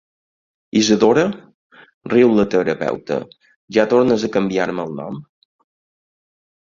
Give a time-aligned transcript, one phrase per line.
[0.79, 1.25] Isadora?
[2.13, 3.17] —riu la terapeuta—
[3.77, 5.21] Ja tornes a canviar-me el nom?